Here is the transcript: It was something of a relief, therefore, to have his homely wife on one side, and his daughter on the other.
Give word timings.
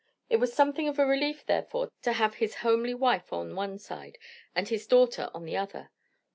It 0.31 0.37
was 0.37 0.51
something 0.51 0.87
of 0.87 0.97
a 0.97 1.05
relief, 1.05 1.45
therefore, 1.45 1.91
to 2.01 2.13
have 2.13 2.33
his 2.33 2.55
homely 2.65 2.95
wife 2.95 3.31
on 3.31 3.53
one 3.55 3.77
side, 3.77 4.17
and 4.55 4.67
his 4.67 4.87
daughter 4.87 5.29
on 5.31 5.45
the 5.45 5.57
other. 5.57 5.91